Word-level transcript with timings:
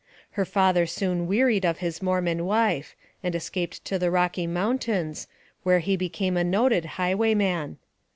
Her 0.31 0.45
father 0.45 0.87
soon 0.87 1.27
wearied 1.27 1.63
of 1.63 1.77
his 1.77 2.01
Mormon 2.01 2.43
wife, 2.47 2.95
and 3.21 3.35
escaped 3.35 3.85
to 3.85 3.99
the 3.99 4.07
Kocky 4.09 4.47
Mountains, 4.49 5.27
where 5.61 5.77
he 5.77 5.95
became 5.95 6.35
a 6.35 6.43
noted 6.43 6.85
higwayman. 6.97 7.77